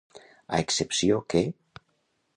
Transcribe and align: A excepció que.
A 0.57 0.61
excepció 0.63 1.21
que. 1.35 1.43